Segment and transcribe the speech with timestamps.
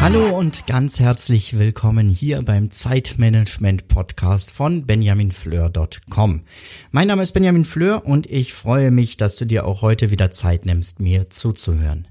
[0.00, 6.42] Hallo und ganz herzlich willkommen hier beim Zeitmanagement Podcast von benjaminfleur.com.
[6.92, 10.30] Mein Name ist Benjamin Fleur und ich freue mich, dass du dir auch heute wieder
[10.30, 12.08] Zeit nimmst, mir zuzuhören.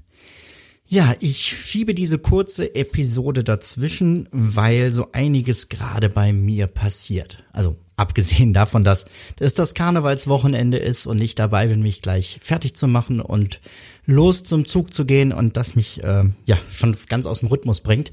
[0.88, 7.44] Ja, ich schiebe diese kurze Episode dazwischen, weil so einiges gerade bei mir passiert.
[7.52, 9.06] Also abgesehen davon, dass
[9.40, 13.60] es das Karnevalswochenende ist und ich dabei bin, mich gleich fertig zu machen und
[14.04, 17.80] los zum Zug zu gehen und das mich äh, ja schon ganz aus dem Rhythmus
[17.80, 18.12] bringt,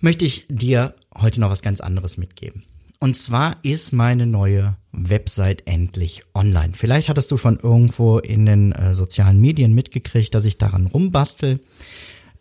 [0.00, 2.64] möchte ich dir heute noch was ganz anderes mitgeben.
[3.02, 6.72] Und zwar ist meine neue Website endlich online.
[6.74, 11.60] Vielleicht hattest du schon irgendwo in den äh, sozialen Medien mitgekriegt, dass ich daran rumbastel.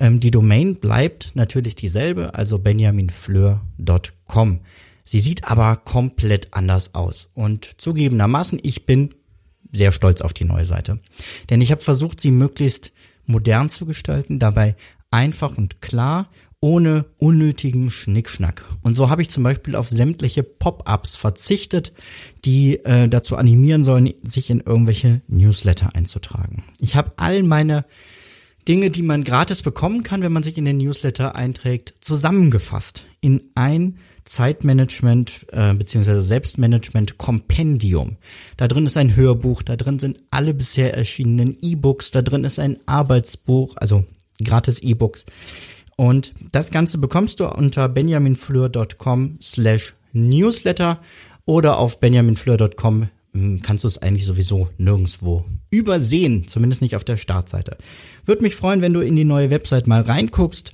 [0.01, 4.59] Ähm, die Domain bleibt natürlich dieselbe, also benjaminfleur.com.
[5.09, 7.29] Sie sieht aber komplett anders aus.
[7.33, 9.15] Und zugegebenermaßen, ich bin
[9.71, 10.99] sehr stolz auf die neue Seite.
[11.49, 12.91] Denn ich habe versucht, sie möglichst
[13.25, 14.75] modern zu gestalten, dabei
[15.09, 16.29] einfach und klar,
[16.61, 18.63] ohne unnötigen Schnickschnack.
[18.83, 21.91] Und so habe ich zum Beispiel auf sämtliche Pop-ups verzichtet,
[22.45, 26.65] die äh, dazu animieren sollen, sich in irgendwelche Newsletter einzutragen.
[26.79, 27.83] Ich habe all meine
[28.67, 33.41] Dinge, die man gratis bekommen kann, wenn man sich in den Newsletter einträgt, zusammengefasst in
[33.55, 36.21] ein Zeitmanagement äh, bzw.
[36.21, 38.17] Selbstmanagement Kompendium.
[38.57, 42.59] Da drin ist ein Hörbuch, da drin sind alle bisher erschienenen E-Books, da drin ist
[42.59, 44.05] ein Arbeitsbuch, also
[44.43, 45.25] gratis E-Books.
[45.95, 50.99] Und das Ganze bekommst du unter benjaminfleur.com slash newsletter
[51.45, 53.09] oder auf benjaminfleur.com
[53.61, 57.77] kannst du es eigentlich sowieso nirgendwo übersehen, zumindest nicht auf der Startseite.
[58.25, 60.71] Würde mich freuen, wenn du in die neue Website mal reinguckst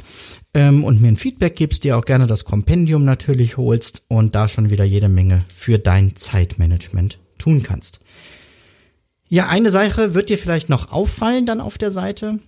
[0.54, 4.48] ähm, und mir ein Feedback gibst, dir auch gerne das Kompendium natürlich holst und da
[4.48, 8.00] schon wieder jede Menge für dein Zeitmanagement tun kannst.
[9.28, 12.40] Ja, eine Sache wird dir vielleicht noch auffallen dann auf der Seite.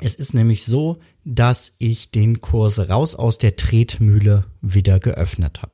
[0.00, 5.72] Es ist nämlich so, dass ich den Kurs raus aus der Tretmühle wieder geöffnet habe.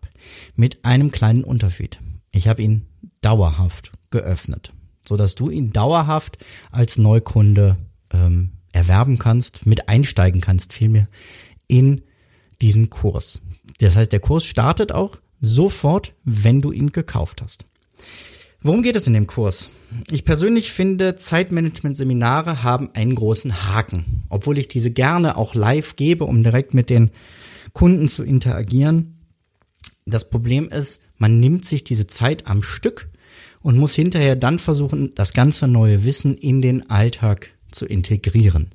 [0.54, 1.98] Mit einem kleinen Unterschied.
[2.30, 2.86] Ich habe ihn
[3.20, 4.72] dauerhaft geöffnet,
[5.06, 6.38] so dass du ihn dauerhaft
[6.70, 7.76] als Neukunde
[8.12, 11.08] ähm, erwerben kannst, mit einsteigen kannst vielmehr
[11.66, 12.02] in
[12.60, 13.40] diesen Kurs.
[13.78, 17.64] Das heißt, der Kurs startet auch sofort, wenn du ihn gekauft hast.
[18.62, 19.70] Worum geht es in dem Kurs?
[20.10, 24.22] Ich persönlich finde, Zeitmanagement-Seminare haben einen großen Haken.
[24.28, 27.10] Obwohl ich diese gerne auch live gebe, um direkt mit den
[27.72, 29.26] Kunden zu interagieren.
[30.04, 33.08] Das Problem ist, man nimmt sich diese Zeit am Stück
[33.62, 38.70] und muss hinterher dann versuchen, das ganze neue Wissen in den Alltag zu integrieren.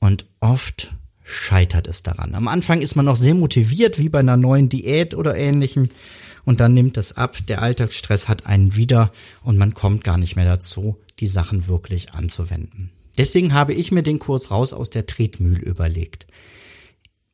[0.00, 2.34] Und oft scheitert es daran.
[2.34, 5.90] Am Anfang ist man noch sehr motiviert, wie bei einer neuen Diät oder ähnlichem.
[6.44, 9.12] Und dann nimmt es ab, der Alltagsstress hat einen wieder
[9.42, 12.90] und man kommt gar nicht mehr dazu, die Sachen wirklich anzuwenden.
[13.18, 16.26] Deswegen habe ich mir den Kurs raus aus der Tretmühl überlegt.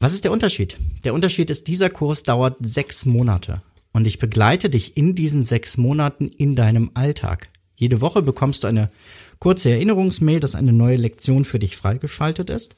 [0.01, 0.77] Was ist der Unterschied?
[1.05, 3.63] Der Unterschied ist, dieser Kurs dauert sechs Monate
[3.93, 7.49] und ich begleite dich in diesen sechs Monaten in deinem Alltag.
[7.75, 8.91] Jede Woche bekommst du eine
[9.39, 12.77] kurze Erinnerungsmail, dass eine neue Lektion für dich freigeschaltet ist.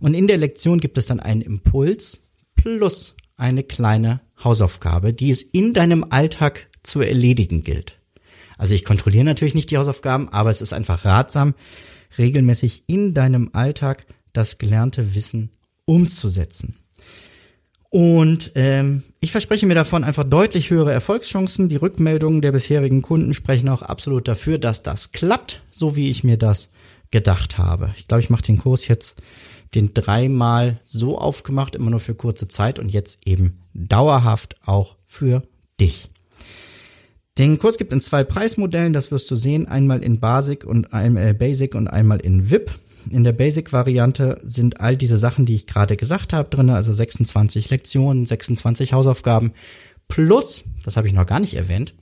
[0.00, 2.22] Und in der Lektion gibt es dann einen Impuls
[2.56, 8.00] plus eine kleine Hausaufgabe, die es in deinem Alltag zu erledigen gilt.
[8.58, 11.54] Also ich kontrolliere natürlich nicht die Hausaufgaben, aber es ist einfach ratsam,
[12.18, 15.50] regelmäßig in deinem Alltag das gelernte Wissen
[15.84, 16.76] umzusetzen.
[17.90, 21.68] Und ähm, ich verspreche mir davon einfach deutlich höhere Erfolgschancen.
[21.68, 26.22] Die Rückmeldungen der bisherigen Kunden sprechen auch absolut dafür, dass das klappt, so wie ich
[26.22, 26.70] mir das
[27.10, 27.92] gedacht habe.
[27.98, 29.20] Ich glaube, ich mache den Kurs jetzt
[29.74, 35.42] den dreimal so aufgemacht, immer nur für kurze Zeit und jetzt eben dauerhaft auch für
[35.80, 36.10] dich.
[37.38, 41.28] Den Kurs gibt in zwei Preismodellen, das wirst du sehen, einmal in Basic und einmal
[41.28, 42.72] äh, Basic und einmal in VIP.
[43.08, 47.70] In der Basic-Variante sind all diese Sachen, die ich gerade gesagt habe, drin, also 26
[47.70, 49.52] Lektionen, 26 Hausaufgaben,
[50.08, 51.94] plus, das habe ich noch gar nicht erwähnt,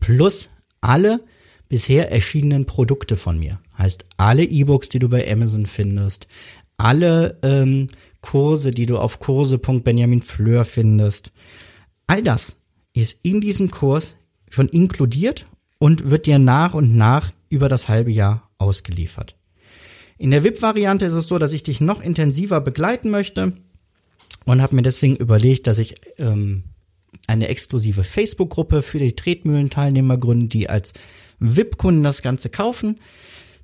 [0.00, 0.50] plus
[0.80, 1.20] alle
[1.68, 3.60] bisher erschienenen Produkte von mir.
[3.76, 6.26] Heißt, alle E-Books, die du bei Amazon findest,
[6.78, 7.88] alle ähm,
[8.20, 11.32] Kurse, die du auf kurse.benjaminfleur findest,
[12.06, 12.56] all das
[12.94, 14.16] ist in diesem Kurs
[14.50, 15.46] schon inkludiert
[15.78, 19.37] und wird dir nach und nach über das halbe Jahr ausgeliefert.
[20.18, 23.52] In der VIP-Variante ist es so, dass ich dich noch intensiver begleiten möchte
[24.44, 26.64] und habe mir deswegen überlegt, dass ich ähm,
[27.26, 30.92] eine exklusive Facebook-Gruppe für die Tretmühlen-Teilnehmer gründe, die als
[31.38, 32.98] VIP-Kunden das Ganze kaufen.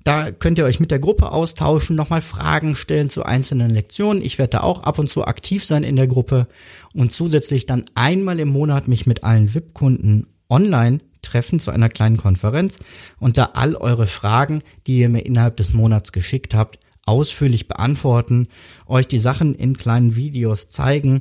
[0.05, 4.23] Da könnt ihr euch mit der Gruppe austauschen, nochmal Fragen stellen zu einzelnen Lektionen.
[4.23, 6.47] Ich werde da auch ab und zu aktiv sein in der Gruppe
[6.93, 12.17] und zusätzlich dann einmal im Monat mich mit allen VIP-Kunden online treffen zu einer kleinen
[12.17, 12.79] Konferenz
[13.19, 18.49] und da all eure Fragen, die ihr mir innerhalb des Monats geschickt habt, ausführlich beantworten,
[18.87, 21.21] euch die Sachen in kleinen Videos zeigen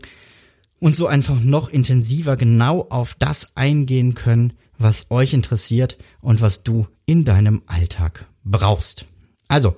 [0.80, 6.64] und so einfach noch intensiver genau auf das eingehen können, was euch interessiert und was
[6.64, 9.06] du in deinem Alltag brauchst.
[9.48, 9.76] Also,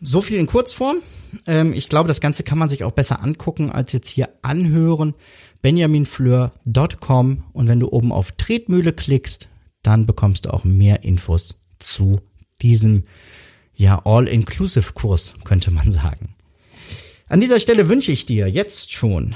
[0.00, 0.98] so viel in Kurzform.
[1.46, 5.14] Ähm, ich glaube, das Ganze kann man sich auch besser angucken, als jetzt hier anhören.
[5.62, 9.48] benjaminfleur.com und wenn du oben auf Tretmühle klickst,
[9.82, 12.20] dann bekommst du auch mehr Infos zu
[12.62, 13.04] diesem
[13.74, 16.34] ja All-Inclusive-Kurs, könnte man sagen.
[17.28, 19.34] An dieser Stelle wünsche ich dir jetzt schon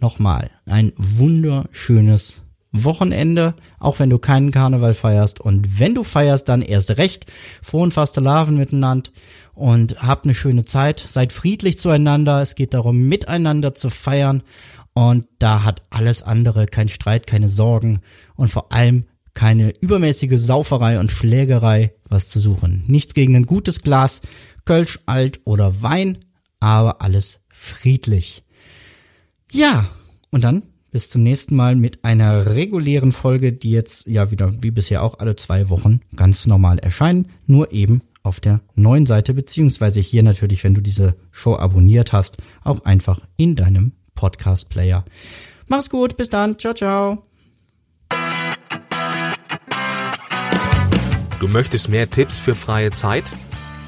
[0.00, 2.42] nochmal ein wunderschönes
[2.84, 5.40] Wochenende, auch wenn du keinen Karneval feierst.
[5.40, 7.26] Und wenn du feierst, dann erst recht.
[7.62, 9.10] Froh und faste Larven miteinander
[9.54, 11.00] und habt eine schöne Zeit.
[11.00, 12.42] Seid friedlich zueinander.
[12.42, 14.42] Es geht darum, miteinander zu feiern.
[14.94, 18.00] Und da hat alles andere kein Streit, keine Sorgen
[18.34, 22.84] und vor allem keine übermäßige Sauferei und Schlägerei was zu suchen.
[22.86, 24.22] Nichts gegen ein gutes Glas
[24.64, 26.18] Kölsch, Alt oder Wein,
[26.60, 28.42] aber alles friedlich.
[29.52, 29.88] Ja,
[30.30, 34.70] und dann bis zum nächsten Mal mit einer regulären Folge, die jetzt ja wieder wie
[34.70, 40.00] bisher auch alle zwei Wochen ganz normal erscheinen, nur eben auf der neuen Seite, beziehungsweise
[40.00, 45.04] hier natürlich, wenn du diese Show abonniert hast, auch einfach in deinem Podcast-Player.
[45.68, 47.22] Mach's gut, bis dann, ciao, ciao.
[51.38, 53.24] Du möchtest mehr Tipps für freie Zeit?